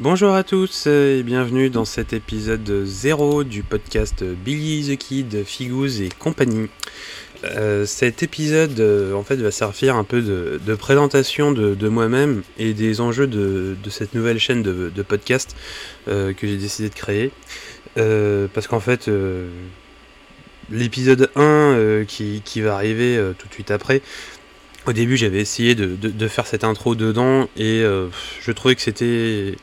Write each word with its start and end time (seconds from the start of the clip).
Bonjour 0.00 0.34
à 0.34 0.42
tous 0.42 0.88
et 0.88 1.22
bienvenue 1.22 1.70
dans 1.70 1.84
cet 1.84 2.12
épisode 2.12 2.84
0 2.84 3.44
du 3.44 3.62
podcast 3.62 4.24
Billy 4.24 4.92
the 4.92 4.98
Kid, 4.98 5.44
Figous 5.44 6.02
et 6.02 6.08
compagnie. 6.18 6.68
Euh, 7.44 7.86
cet 7.86 8.24
épisode 8.24 8.80
euh, 8.80 9.14
en 9.14 9.22
fait 9.22 9.36
va 9.36 9.52
servir 9.52 9.94
un 9.94 10.02
peu 10.02 10.20
de, 10.20 10.74
présentation 10.74 11.52
de, 11.52 11.88
moi-même 11.88 12.42
et 12.58 12.74
des 12.74 13.00
enjeux 13.00 13.28
de, 13.28 13.76
cette 13.88 14.14
nouvelle 14.14 14.40
chaîne 14.40 14.64
de, 14.64 15.02
podcast 15.04 15.54
euh, 16.08 16.32
que 16.32 16.48
j'ai 16.48 16.56
décidé 16.56 16.88
de 16.88 16.94
créer. 16.94 17.30
parce 18.52 18.66
qu'en 18.66 18.80
fait 18.80 19.08
l'épisode 20.72 21.30
1 21.36 22.04
qui, 22.08 22.42
qui, 22.44 22.62
va 22.62 22.74
arriver 22.74 23.16
tout 23.38 23.46
de 23.46 23.54
suite 23.54 23.70
après 23.70 24.02
au 24.86 24.92
début 24.92 25.16
j'avais 25.16 25.38
essayé 25.38 25.76
de, 25.76 26.28
faire 26.28 26.48
cette 26.48 26.64
intro 26.64 26.96
dedans 26.96 27.48
et 27.56 27.84
je 27.84 28.50
trouvais 28.50 28.74
que 28.74 28.82
c'était 28.82 29.54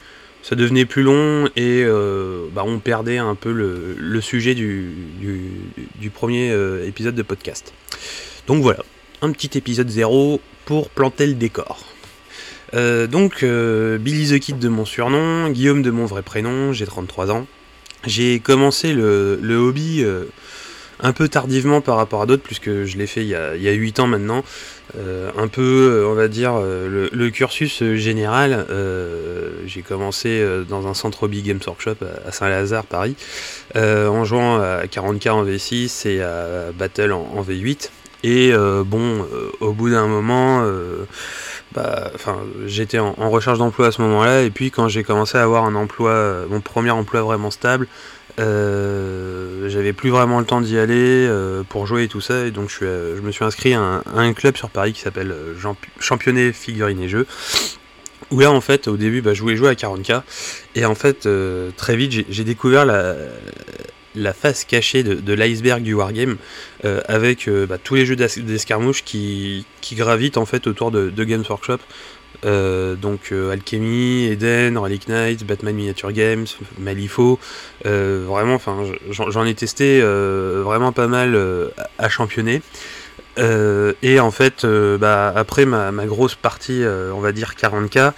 ça 0.41 0.55
devenait 0.55 0.85
plus 0.85 1.03
long 1.03 1.47
et 1.55 1.83
euh, 1.85 2.47
bah, 2.53 2.63
on 2.65 2.79
perdait 2.79 3.17
un 3.17 3.35
peu 3.35 3.51
le, 3.51 4.21
sujet 4.21 4.55
du, 4.55 4.93
premier 6.13 6.51
euh, 6.51 6.87
épisode 6.87 7.15
de 7.15 7.21
podcast. 7.21 7.73
Donc 8.47 8.61
voilà, 8.61 8.83
un 9.21 9.31
petit 9.31 9.57
épisode 9.57 9.89
zéro 9.89 10.41
pour 10.65 10.89
planter 10.89 11.27
le 11.27 11.35
décor. 11.35 11.85
Euh, 12.73 13.05
donc 13.05 13.43
Billy 13.43 14.29
the 14.29 14.39
Kid 14.39 14.59
de 14.59 14.69
mon 14.69 14.85
surnom, 14.85 15.49
Guillaume 15.49 15.81
de 15.81 15.91
mon 15.91 16.05
vrai 16.05 16.23
prénom, 16.23 16.73
j'ai 16.73 16.85
33 16.85 17.31
ans. 17.31 17.45
J'ai 18.05 18.39
commencé 18.39 18.93
le, 18.93 19.55
hobby 19.55 20.03
un 20.99 21.13
peu 21.13 21.27
tardivement 21.27 21.81
par 21.81 21.97
rapport 21.97 22.23
à 22.23 22.25
d'autres, 22.25 22.43
puisque 22.43 22.83
je 22.83 22.97
l'ai 22.97 23.07
fait 23.07 23.21
il 23.21 23.27
y, 23.27 23.35
a, 23.35 23.55
il 23.55 23.71
8 23.71 23.99
ans 23.99 24.07
maintenant. 24.07 24.43
Euh, 24.97 25.31
un 25.37 25.47
peu, 25.47 26.01
euh, 26.01 26.07
on 26.07 26.15
va 26.15 26.27
dire, 26.27 26.53
euh, 26.55 27.09
le, 27.11 27.29
cursus 27.29 27.83
général. 27.95 28.65
j'ai 29.65 29.81
commencé 29.81 30.45
dans 30.67 30.87
un 30.87 30.93
centre 30.93 31.23
hobby 31.23 31.41
Games 31.41 31.59
Workshop 31.65 31.97
à 32.27 32.31
Saint-Lazare, 32.31 32.85
Paris, 32.85 33.15
en 33.75 34.23
jouant 34.25 34.57
à 34.57 34.85
40k 34.85 35.29
en 35.29 35.45
V6 35.45 36.07
et 36.07 36.21
à 36.21 36.71
Battle 36.77 37.13
en, 37.13 37.41
V8. 37.41 37.89
Et 38.23 38.51
bon, 38.85 39.25
au 39.59 39.71
bout 39.71 39.89
d'un 39.89 40.07
moment, 40.07 40.65
bah, 41.73 42.11
j'étais 42.65 42.99
en, 42.99 43.15
en, 43.17 43.29
recherche 43.29 43.59
d'emploi 43.59 43.87
à 43.87 43.91
ce 43.91 44.01
moment-là. 44.01 44.41
Et 44.41 44.49
puis 44.49 44.71
quand 44.71 44.87
j'ai 44.87 45.03
commencé 45.03 45.37
à 45.37 45.43
avoir 45.43 45.65
un 45.65 45.75
emploi, 45.75 46.45
mon 46.49 46.59
premier 46.59 46.91
emploi 46.91 47.21
vraiment 47.21 47.51
stable, 47.51 47.87
euh, 48.39 49.69
j'avais 49.69 49.93
plus 49.93 50.09
vraiment 50.09 50.39
le 50.39 50.45
temps 50.45 50.61
d'y 50.61 50.77
aller 50.77 51.27
euh, 51.27 51.63
pour 51.63 51.85
jouer 51.85 52.03
et 52.03 52.07
tout 52.07 52.21
ça, 52.21 52.45
et 52.45 52.51
donc 52.51 52.69
je, 52.69 52.79
euh, 52.83 53.21
me 53.21 53.31
suis 53.31 53.43
inscrit 53.43 53.73
à 53.73 54.01
un, 54.13 54.33
club 54.33 54.57
sur 54.57 54.69
Paris 54.69 54.93
qui 54.93 55.01
s'appelle 55.01 55.35
Championnet 55.99 56.53
Figurines 56.53 57.01
et 57.01 57.09
Jeux. 57.09 57.27
Où 58.29 58.39
là, 58.39 58.51
en 58.51 58.61
fait, 58.61 58.87
au 58.87 58.95
début, 58.95 59.21
bah, 59.21 59.33
je 59.33 59.41
voulais 59.41 59.57
jouer 59.57 59.69
à 59.69 59.73
40k, 59.73 60.21
et 60.75 60.85
en 60.85 60.95
fait, 60.95 61.27
très 61.75 61.95
vite, 61.95 62.25
j'ai 62.29 62.43
découvert 62.43 62.85
la, 62.85 64.33
face 64.33 64.63
cachée 64.63 65.03
de, 65.03 65.33
l'iceberg 65.33 65.81
du 65.81 65.93
wargame 65.93 66.37
avec 66.83 67.49
bah, 67.67 67.77
tous 67.77 67.95
les 67.95 68.05
jeux 68.05 68.15
d'escarmouche 68.15 69.03
qui, 69.03 69.65
qui, 69.81 69.95
gravitent 69.95 70.37
en 70.37 70.45
fait 70.45 70.65
autour 70.67 70.91
de, 70.91 71.09
de 71.09 71.23
Games 71.25 71.43
Workshop. 71.47 71.79
Euh, 72.45 72.95
donc 72.95 73.31
euh, 73.31 73.51
Alchemy, 73.51 74.25
Eden, 74.25 74.77
Relic 74.77 75.07
Knight, 75.07 75.45
Batman 75.45 75.75
Miniature 75.75 76.11
Games, 76.11 76.47
Malifaux, 76.79 77.39
euh, 77.85 78.25
vraiment, 78.27 78.55
enfin, 78.55 78.77
j'en 79.09 79.45
ai 79.45 79.53
testé 79.53 80.01
vraiment 80.01 80.91
pas 80.91 81.07
mal 81.07 81.37
à 81.97 82.09
championner. 82.09 82.61
et 83.37 84.19
en 84.19 84.31
fait, 84.31 84.65
bah, 84.65 85.33
après 85.35 85.65
ma, 85.65 85.91
grosse 86.05 86.35
partie, 86.35 86.83
on 87.13 87.19
va 87.19 87.31
dire 87.31 87.53
40k, 87.59 88.13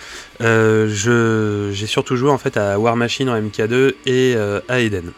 j'ai 0.88 1.88
surtout 1.88 2.16
joué 2.16 2.30
en 2.30 2.38
fait 2.38 2.58
à 2.58 2.80
War 2.80 2.96
Machine 2.96 3.30
en 3.30 3.40
MK2 3.40 3.94
et 4.06 4.36
à 4.68 4.80
Eden. 4.80 5.12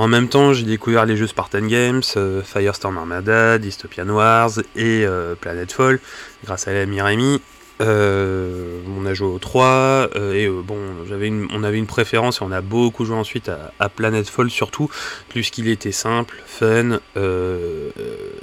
En 0.00 0.08
même 0.08 0.28
temps, 0.28 0.54
j'ai 0.54 0.64
découvert 0.64 1.04
les 1.04 1.14
jeux 1.14 1.26
Spartan 1.26 1.66
Games, 1.66 2.00
euh, 2.16 2.42
Firestorm 2.42 2.96
Armada, 2.96 3.58
Dystopian 3.58 4.08
Wars 4.08 4.52
et 4.74 5.04
euh, 5.04 5.34
Planetfall 5.34 6.00
grâce 6.42 6.68
à 6.68 6.72
l'ami 6.72 7.02
Rémi. 7.02 7.42
Euh, 7.82 8.80
on 8.96 9.04
a 9.04 9.12
joué 9.12 9.28
aux 9.28 9.38
3 9.38 10.08
et 10.32 10.48
bon, 10.48 10.78
j'avais 11.06 11.30
on 11.52 11.62
avait 11.64 11.76
une 11.76 11.86
préférence 11.86 12.40
et 12.40 12.42
on 12.42 12.50
a 12.50 12.62
beaucoup 12.62 13.04
joué 13.04 13.14
ensuite 13.14 13.50
à, 13.50 13.74
à 13.78 13.90
Planetfall 13.90 14.48
surtout, 14.48 14.88
puisqu'il 15.28 15.68
était 15.68 15.92
simple, 15.92 16.42
fun 16.46 16.98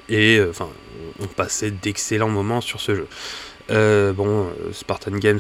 et 0.10 0.40
enfin, 0.48 0.70
on 1.20 1.26
passait 1.26 1.72
d'excellents 1.72 2.30
moments 2.30 2.62
sur 2.62 2.80
ce 2.80 2.94
jeu. 2.94 3.08
bon, 4.14 4.48
Spartan 4.74 5.18
Games 5.18 5.40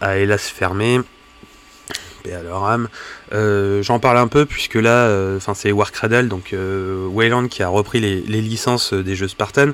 a 0.00 0.18
hélas 0.18 0.46
fermé 0.48 1.00
à 2.30 2.42
leur 2.42 2.64
âme. 2.64 2.88
Euh, 3.32 3.82
j'en 3.82 3.98
parle 3.98 4.18
un 4.18 4.28
peu 4.28 4.46
puisque 4.46 4.76
là, 4.76 5.06
euh, 5.06 5.36
enfin 5.36 5.54
c'est 5.54 5.72
Warcradle, 5.72 6.28
donc 6.28 6.52
euh, 6.52 7.06
Wayland 7.08 7.48
qui 7.48 7.62
a 7.62 7.68
repris 7.68 8.00
les, 8.00 8.20
licences 8.42 8.92
des 8.92 9.16
jeux 9.16 9.28
Spartan 9.28 9.70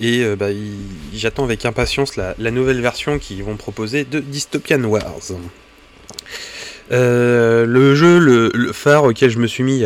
et 0.00 0.24
bah, 0.36 0.46
j'attends 1.12 1.44
avec 1.44 1.64
impatience 1.64 2.16
la, 2.16 2.50
nouvelle 2.50 2.80
version 2.80 3.18
qu'ils 3.18 3.44
vont 3.44 3.56
proposer 3.56 4.04
de 4.04 4.20
Dystopian 4.20 4.82
Wars. 4.84 5.32
le 6.90 7.94
jeu, 7.94 8.18
le, 8.18 8.61
auquel 8.86 9.30
je 9.30 9.38
me 9.38 9.46
suis 9.46 9.62
mis 9.62 9.84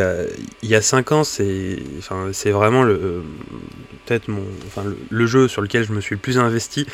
il 0.62 0.68
y 0.68 0.74
a 0.74 0.82
5 0.82 1.12
ans, 1.12 1.24
c'est 1.24 1.78
enfin, 1.98 2.30
vraiment 2.46 2.82
le, 2.82 3.22
peut-être 4.04 4.28
mon, 4.28 4.42
enfin, 4.66 4.82
le, 5.10 5.26
jeu 5.26 5.48
sur 5.48 5.62
lequel 5.62 5.84
je 5.84 5.92
me 5.92 6.00
suis 6.00 6.14
le 6.14 6.20
plus 6.20 6.38
investi, 6.38 6.86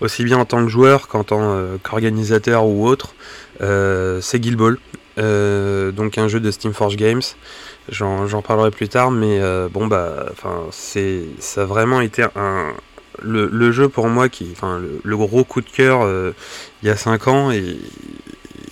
aussi 0.00 0.24
bien 0.24 0.38
en 0.38 0.44
tant 0.44 0.62
que 0.64 0.70
joueur 0.70 1.08
qu'en 1.08 1.24
tant 1.24 1.58
qu'organisateur 1.82 2.66
ou 2.66 2.86
autre. 2.86 3.14
Euh, 3.60 4.20
c'est 4.20 4.40
Guild 4.40 4.56
Ball, 4.56 4.78
euh, 5.18 5.92
donc 5.92 6.16
un 6.18 6.28
jeu 6.28 6.40
de 6.40 6.50
Steam 6.50 6.72
Forge 6.72 6.96
Games. 6.96 7.22
J'en 7.88 8.42
parlerai 8.42 8.70
plus 8.70 8.88
tard, 8.88 9.10
mais 9.10 9.40
euh, 9.40 9.68
bon 9.68 9.86
bah, 9.86 10.26
enfin 10.30 10.66
c'est 10.70 11.22
ça 11.40 11.62
a 11.62 11.64
vraiment 11.64 12.00
été 12.00 12.24
un 12.36 12.72
le, 13.22 13.72
jeu 13.72 13.88
pour 13.88 14.08
moi 14.08 14.28
qui, 14.28 14.48
enfin 14.52 14.80
le, 15.02 15.16
gros 15.16 15.44
coup 15.44 15.60
de 15.60 15.68
cœur 15.68 16.08
il 16.82 16.88
y 16.88 16.90
a 16.90 16.96
5 16.96 17.28
ans 17.28 17.50
et, 17.50 17.76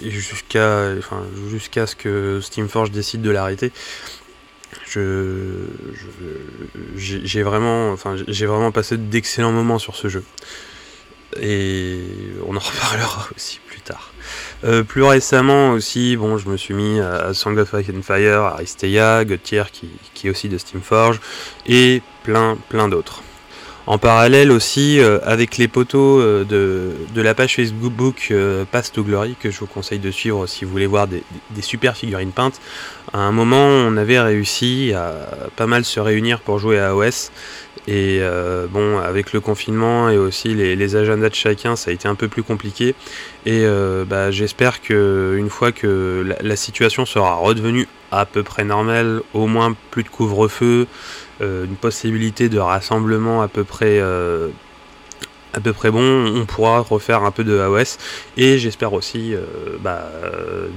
jusqu'à 0.03 0.93
enfin, 0.99 1.23
jusqu'à 1.51 1.87
ce 1.87 1.97
que 1.97 2.41
Steamforge 2.41 2.91
décide 2.91 3.23
de 3.23 3.31
l'arrêter. 3.31 3.73
Je, 4.87 5.67
j'ai 6.97 7.43
vraiment, 7.43 7.91
enfin, 7.93 8.17
j'ai 8.27 8.47
vraiment 8.47 8.71
passé 8.73 8.97
d'excellents 8.97 9.53
moments 9.53 9.79
sur 9.79 9.97
ce 9.97 10.09
jeu. 10.09 10.25
Et 11.41 12.01
on 12.47 12.57
en 12.57 12.59
reparlera 12.59 13.29
aussi 13.35 13.61
plus 13.67 13.81
tard. 13.81 14.13
Euh, 14.65 14.83
plus 14.83 15.03
récemment 15.03 15.71
aussi, 15.71 16.17
bon, 16.17 16.39
je 16.39 16.49
me 16.49 16.57
suis 16.57 16.75
mis 16.75 17.01
à 17.01 17.33
Song 17.35 17.57
of 17.59 17.73
Ice 17.75 17.91
and 17.95 18.03
Fire, 18.03 18.43
Aristeia, 18.43 19.25
Gautier 19.25 19.65
qui, 19.73 19.89
qui 20.15 20.27
est 20.27 20.31
aussi 20.31 20.49
de 20.49 20.59
Steamforge, 20.59 21.21
et 21.67 22.03
plein, 22.25 22.59
plein 22.69 22.89
d'autres. 22.89 23.23
En 23.91 23.97
parallèle 23.97 24.51
aussi, 24.53 25.01
euh, 25.01 25.19
avec 25.25 25.57
les 25.57 25.67
poteaux 25.67 26.21
euh, 26.21 26.45
de, 26.45 27.23
la 27.23 27.35
page 27.35 27.57
Facebook 27.57 28.35
Pass 28.71 28.93
to 28.93 29.03
Glory, 29.03 29.35
que 29.41 29.51
je 29.51 29.59
vous 29.61 29.67
conseille 29.67 29.99
de 29.99 30.11
suivre 30.11 30.47
si 30.47 30.67
vous 30.67 30.71
voulez 30.71 30.87
voir 30.87 31.09
des, 31.09 31.23
super 31.63 31.97
figurines 31.97 32.33
peintes, 32.33 32.61
à 33.15 33.21
un 33.21 33.33
moment 33.33 33.67
on 33.67 33.97
avait 33.97 34.21
réussi 34.21 34.93
à 34.95 35.15
pas 35.57 35.67
mal 35.67 35.87
se 35.87 36.01
réunir 36.01 36.41
pour 36.41 36.59
jouer 36.59 36.79
à 36.79 36.95
OS. 36.95 37.31
Et 37.89 38.19
euh, 38.21 38.67
bon, 38.67 38.99
avec 38.99 39.33
le 39.33 39.41
confinement 39.41 40.11
et 40.11 40.19
aussi 40.19 40.53
les, 40.55 40.97
agendas 40.97 41.31
de 41.31 41.35
chacun, 41.35 41.75
ça 41.75 41.91
a 41.91 41.95
été 41.95 42.07
un 42.07 42.15
peu 42.15 42.29
plus 42.29 42.43
compliqué. 42.43 42.95
Et 43.47 43.65
euh, 43.65 44.05
bah, 44.05 44.31
j'espère 44.31 44.83
qu'une 44.83 45.49
fois 45.49 45.73
que 45.73 46.37
la, 46.39 46.57
situation 46.57 47.07
sera 47.07 47.37
redevenue 47.37 47.89
à 48.11 48.27
peu 48.27 48.43
près 48.43 48.65
normale, 48.65 49.23
au 49.35 49.47
moins 49.47 49.75
plus 49.91 50.03
de 50.03 50.09
couvre-feu, 50.09 50.87
euh, 51.41 51.65
une 51.65 51.77
possibilité 51.77 52.49
de 52.49 52.59
rassemblement 52.59 53.43
à 53.43 53.49
peu 53.49 53.65
près 53.65 54.01
à 55.55 55.61
peu 55.61 55.73
près 55.73 55.91
bon, 55.91 56.27
on 56.37 56.45
pourra 56.45 56.81
refaire 56.81 57.25
un 57.25 57.31
peu 57.31 57.43
de 57.43 57.59
AOS 57.59 57.97
et 58.37 58.59
j'espère 58.59 58.93
aussi 58.93 59.35
euh, 59.35 59.41
bah, 59.81 60.05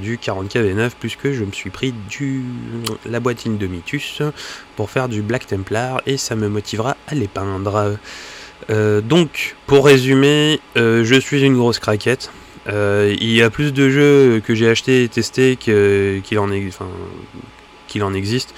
du 0.02 0.18
40k 0.18 0.64
V9 0.64 0.92
puisque 1.00 1.32
je 1.32 1.44
me 1.44 1.52
suis 1.52 1.70
pris 1.70 1.94
du, 2.10 2.44
la 3.06 3.20
boîtine 3.20 3.58
de 3.58 3.68
Mitus 3.68 4.22
pour 4.76 4.90
faire 4.90 5.10
du 5.10 5.22
Black 5.22 5.46
Templar 5.46 6.02
et 6.06 6.18
ça 6.18 6.36
me 6.36 6.48
motivera 6.48 6.96
à 7.08 7.16
les 7.16 7.28
peindre. 7.28 7.98
Euh, 8.70 9.02
donc 9.02 9.56
pour 9.68 9.86
résumer, 9.86 10.60
euh, 10.78 11.04
je 11.04 11.16
suis 11.20 11.42
une 11.44 11.58
grosse 11.58 11.80
craquette. 11.80 12.32
Il 12.68 13.32
y 13.32 13.42
a 13.42 13.50
plus 13.50 13.74
de 13.74 13.90
jeux 13.90 14.42
que 14.46 14.56
j'ai 14.56 14.70
acheté 14.70 15.04
et 15.04 15.10
testé 15.10 15.56
qu'il 15.58 16.40
en, 16.40 16.52
existe 18.14 18.54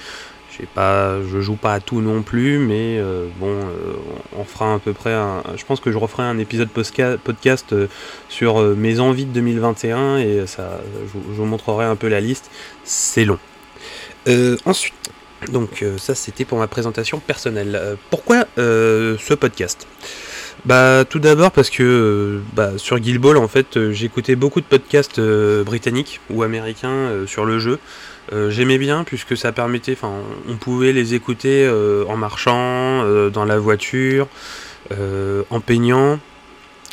pas, 0.62 1.20
je 1.22 1.40
joue 1.40 1.56
pas 1.56 1.74
à 1.74 1.80
tout 1.80 2.00
non 2.00 2.22
plus, 2.22 2.58
mais 2.58 2.98
euh, 2.98 3.26
bon, 3.38 3.52
euh, 3.52 3.94
on 4.36 4.44
fera 4.44 4.74
à 4.74 4.78
peu 4.78 4.92
près 4.92 5.14
je 5.56 5.64
pense 5.64 5.80
que 5.80 5.90
je 5.90 5.98
referai 5.98 6.22
un 6.22 6.38
épisode 6.38 6.68
podcast 6.68 7.72
euh, 7.72 7.88
sur 8.28 8.60
mes 8.60 9.00
envies 9.00 9.26
de 9.26 9.32
2021 9.32 10.18
et 10.18 10.46
ça, 10.46 10.80
je, 11.06 11.18
vous 11.18 11.44
montrerai 11.44 11.84
un 11.84 11.96
peu 11.96 12.08
la 12.08 12.20
liste. 12.20 12.50
C'est 12.84 13.24
long. 13.24 13.38
ensuite, 14.64 14.94
donc 15.52 15.84
ça 15.98 16.14
c'était 16.14 16.44
pour 16.44 16.58
ma 16.58 16.66
présentation 16.66 17.18
personnelle. 17.18 17.98
pourquoi 18.10 18.46
ce 18.56 19.34
podcast? 19.34 19.86
Bah 20.64 21.04
tout 21.04 21.18
d'abord 21.18 21.50
parce 21.50 21.68
que 21.68 22.40
bah, 22.54 22.72
sur 22.78 22.98
Guild 22.98 23.20
Ball 23.20 23.36
en 23.36 23.48
fait 23.48 23.90
j'écoutais 23.90 24.34
beaucoup 24.34 24.62
de 24.62 24.66
podcasts 24.66 25.20
britanniques 25.20 26.20
ou 26.30 26.42
américains 26.42 27.26
sur 27.26 27.44
le 27.44 27.58
jeu. 27.58 27.78
J'aimais 28.48 28.78
bien 28.78 29.04
puisque 29.04 29.36
ça 29.36 29.52
permettait, 29.52 29.92
enfin 29.92 30.12
on 30.48 30.56
pouvait 30.56 30.92
les 30.92 31.12
écouter 31.12 31.70
en 32.08 32.16
marchant, 32.16 33.04
dans 33.28 33.44
la 33.44 33.58
voiture, 33.58 34.26
en 34.90 35.60
peignant. 35.60 36.18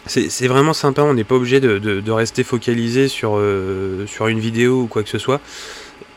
C'est 0.05 0.47
vraiment 0.47 0.73
sympa, 0.73 1.03
on 1.03 1.13
n'est 1.13 1.23
pas 1.23 1.35
obligé 1.35 1.61
de, 1.61 2.11
rester 2.11 2.43
focalisé 2.43 3.07
sur, 3.07 3.41
sur 4.05 4.27
une 4.27 4.39
vidéo 4.39 4.81
ou 4.81 4.87
quoi 4.87 5.03
que 5.03 5.09
ce 5.09 5.17
soit. 5.17 5.39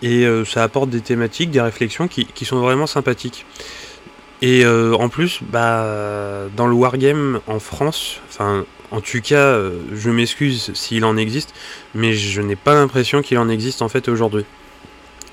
Et 0.02 0.26
ça 0.44 0.64
apporte 0.64 0.90
des 0.90 1.02
thématiques, 1.02 1.52
des 1.52 1.60
réflexions 1.60 2.08
qui 2.08 2.44
sont 2.44 2.58
vraiment 2.58 2.88
sympathiques. 2.88 3.46
Et 4.46 4.62
euh, 4.66 4.92
en 4.92 5.08
plus, 5.08 5.40
bah, 5.42 5.86
dans 6.54 6.66
le 6.66 6.74
wargame 6.74 7.40
en 7.46 7.58
France, 7.58 8.20
enfin, 8.28 8.66
en 8.90 9.00
tout 9.00 9.22
cas, 9.22 9.36
euh, 9.36 9.78
je 9.94 10.10
m'excuse 10.10 10.70
s'il 10.74 11.06
en 11.06 11.16
existe, 11.16 11.54
mais 11.94 12.12
je 12.12 12.42
n'ai 12.42 12.54
pas 12.54 12.74
l'impression 12.74 13.22
qu'il 13.22 13.38
en 13.38 13.48
existe 13.48 13.80
en 13.80 13.88
fait 13.88 14.06
aujourd'hui. 14.06 14.44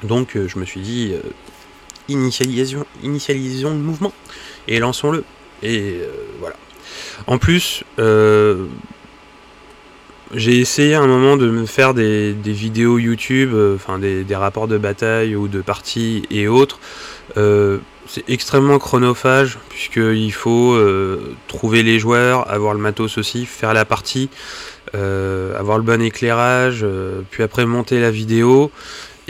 Donc, 0.03 0.37
euh, 0.37 0.47
je 0.47 0.57
me 0.57 0.63
suis 0.63 0.79
dit, 0.79 1.13
initialisons 2.07 2.85
le 3.03 3.81
mouvement 3.81 4.13
et 4.69 4.79
lançons-le. 4.79 5.25
Et 5.61 5.97
voilà. 6.39 6.55
En 7.27 7.37
plus, 7.37 7.83
j'ai 10.33 10.57
essayé 10.57 10.93
à 10.93 11.01
un 11.01 11.07
moment 11.07 11.35
de 11.35 11.49
me 11.49 11.65
faire 11.65 11.93
des, 11.93 12.33
vidéos 12.45 12.97
YouTube, 12.97 13.53
enfin 13.75 13.99
des, 13.99 14.23
des, 14.23 14.35
rapports 14.37 14.69
de 14.69 14.77
bataille 14.77 15.35
ou 15.35 15.49
de 15.49 15.59
parties 15.59 16.23
et 16.31 16.47
autres. 16.47 16.79
C'est 18.13 18.29
extrêmement 18.29 18.77
chronophage 18.77 19.57
puisqu'il 19.69 20.33
faut 20.33 20.73
euh, 20.73 21.33
trouver 21.47 21.81
les 21.81 21.97
joueurs, 21.97 22.51
avoir 22.51 22.73
le 22.73 22.79
matos 22.81 23.17
aussi, 23.17 23.45
faire 23.45 23.73
la 23.73 23.85
partie, 23.85 24.29
euh, 24.95 25.57
avoir 25.57 25.77
le 25.77 25.85
bon 25.85 26.01
éclairage, 26.01 26.81
euh, 26.83 27.21
puis 27.31 27.41
après 27.41 27.65
monter 27.65 28.01
la 28.01 28.11
vidéo. 28.11 28.69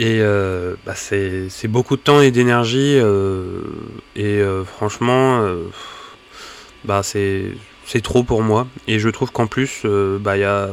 Et 0.00 0.18
bah, 0.84 0.94
c'est 0.96 1.68
beaucoup 1.68 1.94
de 1.94 2.00
temps 2.02 2.20
et 2.20 2.32
d'énergie. 2.32 3.00
et 4.16 4.42
franchement, 4.66 5.46
bah, 6.84 7.02
c'est 7.04 7.54
trop 8.02 8.24
pour 8.24 8.42
moi. 8.42 8.66
Et 8.88 8.98
je 8.98 9.08
trouve 9.10 9.30
qu'en 9.30 9.46
plus, 9.46 9.82
bah, 10.18 10.36
il 10.36 10.40
y 10.40 10.44
a 10.44 10.70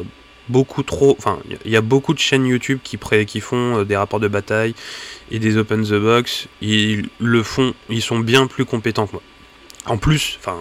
beaucoup 0.49 0.83
trop. 0.83 1.15
Enfin, 1.17 1.39
il 1.65 1.71
y 1.71 1.77
a 1.77 1.81
beaucoup 1.81 2.13
de 2.13 2.19
chaînes 2.19 2.45
YouTube 2.45 2.79
qui, 2.83 2.97
qui 3.25 3.39
font 3.39 3.83
des 3.83 3.95
rapports 3.95 4.19
de 4.19 4.27
bataille 4.27 4.75
et 5.31 5.39
des 5.39 5.57
open 5.57 5.83
the 5.83 5.93
box, 5.93 6.47
ils 6.61 7.09
le 7.19 7.43
font, 7.43 7.73
ils 7.89 8.01
sont 8.01 8.19
bien 8.19 8.47
plus 8.47 8.65
compétents 8.65 9.07
que 9.07 9.13
moi. 9.13 9.21
En 9.85 9.97
plus, 9.97 10.37
enfin, 10.39 10.57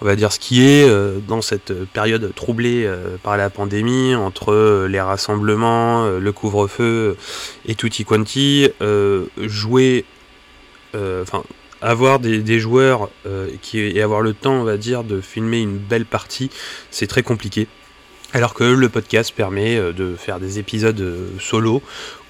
on 0.00 0.04
va 0.04 0.16
dire 0.16 0.30
ce 0.32 0.38
qui 0.38 0.62
est 0.62 0.88
euh, 0.88 1.18
dans 1.26 1.40
cette 1.40 1.72
période 1.92 2.32
troublée 2.34 2.84
euh, 2.84 3.16
par 3.22 3.36
la 3.36 3.50
pandémie, 3.50 4.14
entre 4.14 4.52
euh, 4.52 4.86
les 4.86 5.00
rassemblements, 5.00 6.06
le 6.06 6.32
couvre-feu 6.32 7.16
et 7.66 7.74
tutti 7.74 8.04
quanti, 8.04 8.68
jouer, 9.38 10.04
enfin, 10.94 11.42
avoir 11.80 12.18
des, 12.18 12.38
des 12.38 12.58
joueurs 12.60 13.10
qui, 13.62 13.78
et 13.78 14.02
avoir 14.02 14.20
le 14.20 14.34
temps, 14.34 14.54
on 14.54 14.64
va 14.64 14.76
dire, 14.76 15.04
de 15.04 15.20
filmer 15.20 15.60
une 15.60 15.78
belle 15.78 16.06
partie, 16.06 16.50
c'est 16.90 17.06
très 17.06 17.22
compliqué. 17.22 17.66
Alors 18.34 18.52
que 18.52 18.64
le 18.64 18.88
podcast 18.88 19.32
permet 19.32 19.76
euh, 19.76 19.92
de 19.92 20.16
faire 20.16 20.40
des 20.40 20.58
épisodes 20.58 21.00
euh, 21.00 21.28
solo 21.38 21.80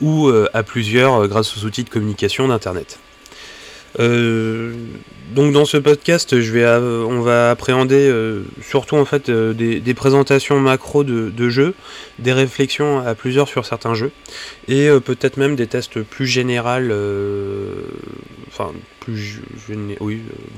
ou 0.03 0.29
euh, 0.29 0.51
à 0.53 0.63
plusieurs 0.63 1.27
grâce 1.29 1.57
aux 1.57 1.65
outils 1.65 1.83
de 1.83 1.89
communication 1.89 2.47
d'Internet. 2.47 2.99
Donc 3.99 5.53
dans 5.53 5.65
ce 5.65 5.77
podcast, 5.77 6.35
on 6.35 7.21
va 7.21 7.51
appréhender 7.51 8.13
surtout 8.63 8.97
en 8.97 9.05
fait 9.05 9.31
des, 9.31 9.95
présentations 9.95 10.59
macro 10.61 11.05
de, 11.05 11.49
jeux, 11.49 11.75
des 12.19 12.33
réflexions 12.33 12.99
à 13.07 13.15
plusieurs 13.15 13.49
sur 13.49 13.65
certains 13.65 13.95
jeux, 13.95 14.11
et 14.69 14.89
peut-être 15.05 15.37
même 15.37 15.57
des 15.57 15.67
tests 15.67 16.01
plus 16.03 16.27
généraux, 16.27 16.69
enfin 18.49 18.73
plus, 19.01 19.41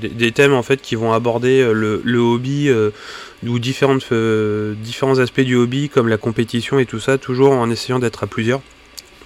des, 0.01 0.31
thèmes 0.31 0.53
en 0.53 0.63
fait 0.63 0.81
qui 0.81 0.95
vont 0.95 1.13
aborder 1.13 1.69
le, 1.73 2.19
hobby 2.19 2.71
ou 3.43 3.57
euh, 4.11 4.73
différents 4.75 5.19
aspects 5.19 5.41
du 5.41 5.55
hobby 5.55 5.89
comme 5.89 6.07
la 6.07 6.17
compétition 6.17 6.79
et 6.79 6.85
tout 6.85 6.99
ça, 6.99 7.17
toujours 7.17 7.51
en 7.51 7.69
essayant 7.69 7.99
d'être 7.99 8.23
à 8.23 8.27
plusieurs, 8.27 8.61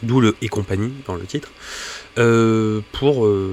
d'où 0.03 0.21
le 0.21 0.35
et 0.41 0.47
compagnie 0.47 0.93
dans 1.07 1.15
le 1.15 1.23
titre, 1.23 1.49
euh, 2.17 2.81
pour, 2.91 3.25
euh, 3.25 3.51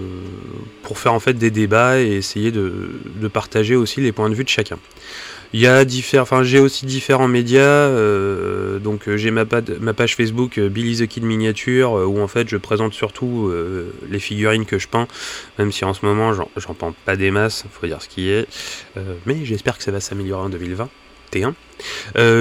pour 0.83 0.99
faire 0.99 1.13
en 1.13 1.21
fait 1.21 1.35
des 1.35 1.51
débats 1.51 2.01
et 2.01 2.17
essayer 2.17 2.51
de, 2.51 2.91
de, 3.21 3.29
partager 3.29 3.77
aussi 3.77 4.01
les 4.01 4.11
points 4.11 4.29
de 4.31 4.35
vue 4.35 4.45
de 4.45 4.49
chacun. 4.49 4.79
Il 5.53 5.61
y 5.61 5.67
a 5.67 5.85
enfin 6.21 6.43
j'ai 6.43 6.59
aussi 6.59 6.85
différents 6.85 7.29
médias, 7.29 7.61
euh, 7.61 8.79
donc 8.79 9.09
j'ai 9.15 9.31
ma, 9.31 9.45
ma, 9.81 9.95
page 9.95 10.17
Facebook 10.17 10.61
Billy 10.61 10.97
the 10.99 11.09
Kid 11.09 11.23
Miniature 11.23 11.93
où 11.93 12.21
en 12.21 12.29
fait 12.29 12.49
je 12.49 12.57
présente 12.59 12.93
surtout 12.93 13.51
les 14.11 14.19
figurines 14.19 14.67
que 14.67 14.79
je 14.79 14.89
peins, 14.89 15.09
même 15.59 15.73
si 15.73 15.87
en 15.87 15.95
ce 15.95 16.05
moment 16.05 16.35
j'en 16.35 16.75
peins 16.75 16.95
pas 17.07 17.17
des 17.17 17.31
masses, 17.31 17.65
faut 17.71 17.87
dire 17.87 18.03
ce 18.03 18.09
qui 18.09 18.29
est, 18.29 18.47
mais 19.25 19.45
j'espère 19.45 19.79
que 19.79 19.85
ça 19.85 19.91
va 19.91 20.01
s'améliorer 20.01 20.43
en 20.43 20.51
2020. 20.51 20.91
T1. 21.29 21.53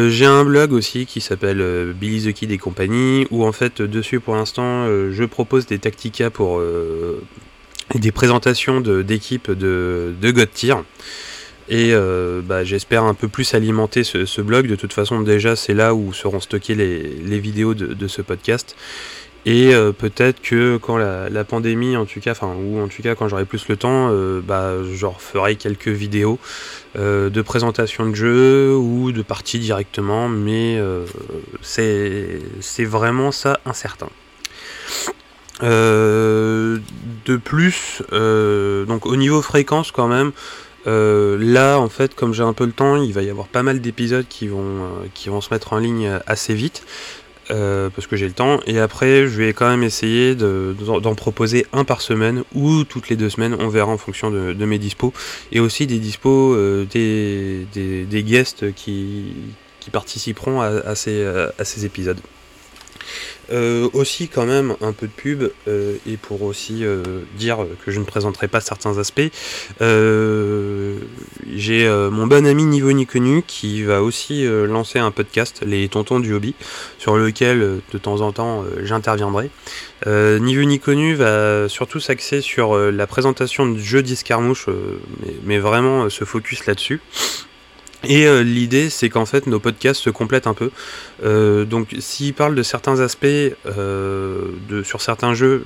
j'ai 0.10 0.26
un 0.26 0.46
blog 0.46 0.74
aussi 0.74 1.06
qui 1.06 1.22
s'appelle 1.22 1.94
Billy 1.94 2.32
the 2.32 2.34
Kid 2.34 2.52
et 2.52 2.58
compagnie, 2.58 3.28
où 3.32 3.46
en 3.46 3.52
fait 3.52 3.82
dessus 3.82 4.20
pour 4.20 4.36
l'instant 4.36 4.86
je 4.88 5.24
propose 5.26 5.66
des 5.66 5.80
tacticas 5.80 6.30
pour 6.30 6.62
des 7.96 8.12
présentations 8.12 8.82
d'équipes 8.82 9.52
de, 9.52 10.14
de, 10.20 10.32
God 10.32 10.52
Tier. 10.52 10.76
Et 11.70 11.92
euh, 11.94 12.42
bah, 12.42 12.64
j'espère 12.64 13.04
un 13.04 13.14
peu 13.14 13.28
plus 13.28 13.54
alimenter 13.54 14.04
ce, 14.04 14.42
blog. 14.42 14.68
De 14.68 14.76
toute 14.76 14.94
façon, 14.94 15.22
déjà, 15.22 15.56
c'est 15.56 15.74
là 15.74 15.94
où 15.94 16.14
seront 16.14 16.40
stockées 16.40 16.76
les, 16.76 17.40
vidéos 17.40 17.74
de, 17.74 18.08
ce 18.08 18.22
podcast. 18.22 18.76
Et 19.46 19.74
euh, 19.74 19.92
peut-être 19.94 20.42
que 20.42 20.78
quand 20.78 20.98
la, 20.98 21.44
pandémie, 21.44 21.96
en 21.96 22.06
tout 22.06 22.20
cas, 22.20 22.32
enfin, 22.32 22.54
ou 22.54 22.82
en 22.82 22.88
tout 22.88 23.02
cas 23.02 23.16
quand 23.16 23.30
j'aurai 23.30 23.46
plus 23.46 23.68
le 23.70 23.78
temps, 23.78 24.10
euh, 24.12 24.42
bah, 24.42 24.74
je 24.92 25.06
referai 25.06 25.56
quelques 25.56 25.88
vidéos 25.88 26.40
de 26.96 27.42
présentation 27.44 28.10
de 28.10 28.16
jeux 28.16 28.76
ou 28.76 29.12
de 29.12 29.22
parties 29.22 29.60
directement, 29.60 30.28
mais 30.28 30.82
c'est 31.62 32.40
vraiment 32.80 33.32
ça 33.32 33.60
incertain. 33.66 34.10
de 35.62 36.80
plus, 37.44 38.02
donc 38.12 39.06
au 39.06 39.16
niveau 39.16 39.42
fréquence 39.44 39.92
quand 39.92 40.08
même, 40.08 40.32
euh, 40.88 41.38
là, 41.40 41.80
en 41.80 41.90
fait, 41.90 42.16
comme 42.16 42.34
j'ai 42.34 42.44
un 42.44 42.54
peu 42.54 42.66
le 42.66 42.72
temps, 42.72 42.96
il 42.96 43.14
va 43.14 43.22
y 43.22 43.30
avoir 43.30 43.48
pas 43.48 43.62
mal 43.62 43.82
d'épisodes 43.82 44.26
qui 44.28 44.48
euh, 44.48 45.06
qui 45.14 45.30
vont 45.30 45.42
se 45.42 45.54
mettre 45.54 45.74
en 45.74 45.78
ligne 45.80 46.20
assez 46.26 46.54
vite. 46.54 46.84
Euh, 47.50 47.90
parce 47.90 48.08
que 48.08 48.16
j'ai 48.16 48.28
le 48.28 48.34
temps. 48.34 48.60
Et 48.68 48.80
après, 48.80 49.28
je 49.28 49.42
vais 49.42 49.54
quand 49.54 49.70
même 49.70 49.84
essayer 49.84 50.36
d'en 50.36 51.16
proposer 51.16 51.66
un 51.74 51.84
par 51.86 52.02
semaine 52.02 52.44
ou 52.54 52.84
toutes 52.84 53.10
les 53.10 53.16
deux 53.16 53.30
semaines. 53.30 53.56
On 53.60 53.70
verra 53.70 53.92
en 53.92 53.98
fonction 53.98 54.30
de, 54.32 54.66
mes 54.66 54.80
dispos. 54.80 55.14
Et 55.52 55.60
aussi 55.60 55.88
des 55.88 56.00
dispos 56.00 56.56
des, 56.86 57.66
des, 57.74 58.24
guests 58.24 58.74
qui, 58.74 59.34
qui 59.80 59.90
participeront 59.90 60.62
à 60.62 60.96
ces 60.96 61.86
épisodes. 61.86 62.20
Euh, 63.52 63.88
aussi 63.94 64.28
quand 64.28 64.46
même 64.46 64.76
un 64.82 64.92
peu 64.92 65.08
de 65.08 65.12
pub 65.12 65.50
euh, 65.70 65.96
et 66.06 66.18
pour 66.18 66.42
aussi 66.42 66.84
euh, 66.84 67.02
dire 67.38 67.60
que 67.86 67.92
je 67.92 68.00
ne 68.00 68.04
présenterai 68.04 68.50
pas 68.50 68.60
certains 68.60 68.98
aspects. 68.98 69.22
J'ai 71.56 71.88
mon 72.12 72.28
bon 72.28 72.46
ami 72.46 72.66
Niveau 72.66 72.92
Ni 72.92 73.06
Connu 73.06 73.44
qui 73.46 73.84
va 73.84 74.02
aussi 74.02 74.46
lancer 74.46 75.00
un 75.00 75.12
podcast, 75.12 75.62
Les 75.66 75.88
Tontons 75.88 76.20
du 76.20 76.34
Hobby, 76.34 76.56
sur 76.98 77.18
lequel 77.18 77.80
de 77.92 77.98
temps 77.98 78.22
en 78.22 78.32
temps 78.32 78.64
j'interviendrai. 78.84 79.50
Niveau 80.06 80.64
Ni 80.64 80.80
Connu 80.80 81.16
va 81.16 81.70
surtout 81.70 82.00
s'axer 82.00 82.42
sur 82.42 82.78
la 82.78 83.08
présentation 83.08 83.68
de 83.68 83.80
jeux 83.80 84.04
d'escarmouche, 84.04 84.68
mais, 84.68 85.34
mais, 85.44 85.60
vraiment 85.60 86.10
se 86.10 86.26
focus 86.26 86.66
là-dessus. 86.66 87.02
Et 88.08 88.26
euh, 88.26 88.42
l'idée, 88.42 88.90
c'est 88.90 89.10
qu'en 89.10 89.26
fait, 89.26 89.48
nos 89.48 89.60
podcasts 89.60 90.02
se 90.02 90.10
complètent 90.10 90.48
un 90.48 90.54
peu. 90.54 90.72
Euh, 91.24 91.66
donc, 91.66 91.96
s'il 92.00 92.34
parle 92.34 92.56
de 92.56 92.64
certains 92.64 93.02
aspects 93.02 93.26
euh, 93.26 94.52
sur 94.84 95.02
certains 95.02 95.34
jeux, 95.34 95.64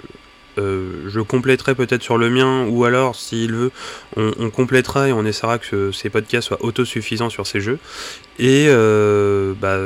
je 0.58 1.20
compléterai 1.22 1.74
peut-être 1.74 2.04
sur 2.04 2.18
le 2.18 2.30
mien, 2.30 2.68
ou 2.68 2.84
alors, 2.84 3.16
s'il 3.16 3.54
veut, 3.54 3.72
on, 4.16 4.52
complétera 4.52 5.08
et 5.08 5.14
on 5.14 5.26
essaiera 5.26 5.58
que 5.58 5.92
ces 5.92 6.12
podcasts 6.12 6.50
soient 6.50 6.64
autosuffisants 6.64 7.32
sur 7.32 7.48
ces 7.48 7.62
jeux. 7.62 7.80
Et 8.38 8.68
bah, 9.60 9.80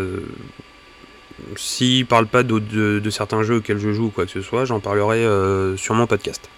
s'il 1.56 2.06
parle 2.06 2.28
pas 2.28 2.44
de, 2.44 2.60
de, 2.60 3.10
certains 3.10 3.44
jeux 3.44 3.58
auxquels 3.58 3.80
je 3.80 3.94
joue 3.94 4.08
ou 4.08 4.10
quoi 4.10 4.26
que 4.26 4.32
ce 4.32 4.42
soit, 4.42 4.66
j'en 4.66 4.82
parlerai 4.82 5.26
sur 5.78 5.94
mon 5.94 6.08
podcast. 6.08 6.50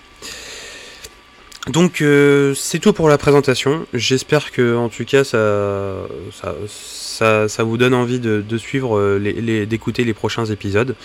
Donc 1.70 2.02
euh, 2.02 2.54
c'est 2.54 2.80
tout 2.80 2.94
pour 2.94 3.10
la 3.10 3.18
présentation. 3.18 3.86
J'espère 3.94 4.52
que 4.52 4.76
en 4.76 4.90
tout 4.90 5.06
cas 5.06 5.24
ça, 5.24 5.96
ça, 6.70 7.48
ça, 7.48 7.64
vous 7.64 7.78
donne 7.78 7.94
envie 7.94 8.20
de, 8.20 8.58
suivre, 8.58 8.98
euh, 8.98 9.18
les, 9.18 9.66
d'écouter 9.66 10.04
les 10.04 10.14
prochains 10.14 10.46
épisodes. 10.46 10.96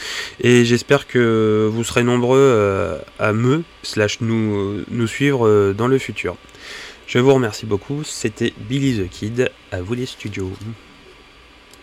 Et 0.41 0.65
j'espère 0.65 1.07
que 1.07 1.69
vous 1.73 1.85
serez 1.85 2.05
nombreux 2.05 2.39
euh, 2.39 2.99
à 3.19 3.33
me 3.33 3.63
slash 3.83 4.21
nous, 4.21 4.85
nous 4.91 5.07
suivre 5.07 5.73
dans 5.73 5.89
le 5.89 5.99
futur. 5.99 6.37
Je 7.07 7.19
vous 7.19 7.35
remercie 7.35 7.67
beaucoup. 7.67 8.05
C'était 8.05 8.53
Billy 8.57 9.03
the 9.03 9.11
Kid. 9.11 9.51
À 9.73 9.83
vous 9.83 9.95
les 9.95 10.07
studios. 10.07 10.53